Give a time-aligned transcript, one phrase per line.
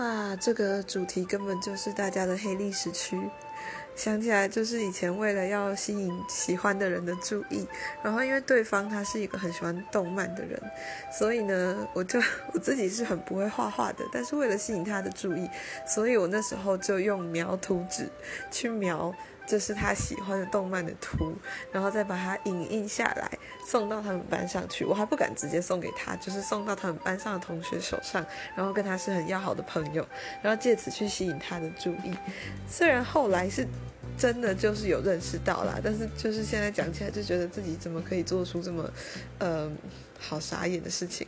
[0.00, 3.20] 哇，这个主题根本就是大家的黑历史区。
[3.94, 7.68] 想起来就是以前为了要吸引喜欢的人的注意，
[8.02, 10.58] 然后因为对方他是一个很喜欢动漫的人，
[11.12, 12.18] 所以呢，我就
[12.54, 15.46] 我自己是很不会画画的，但是为了吸引他的注意，
[15.86, 18.08] 所以我那时候就用描图纸
[18.50, 19.14] 去描。
[19.46, 21.34] 这是他喜欢的动漫的图，
[21.72, 23.28] 然后再把它影印下来
[23.66, 24.84] 送到他们班上去。
[24.84, 28.24] 我还不敢直接送给他，就是送到他们班上的同学手上，
[28.54, 29.89] 然后跟他是很要好的朋友
[30.42, 32.14] 然后借此去吸引他的注意。
[32.68, 33.66] 虽然后来是
[34.16, 38.90] 真的就是有认识到啦，但是就是现在讲起来就觉得自己怎么可以做出这么，
[39.38, 39.70] 呃，
[40.18, 41.26] 好傻眼的事情。